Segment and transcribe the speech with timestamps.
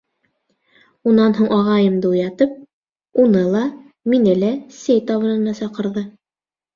[1.09, 2.55] Унан һуң ағайымды уятып,
[3.25, 3.61] уны ла,
[4.15, 6.05] мине лә сәй табынына саҡырҙы.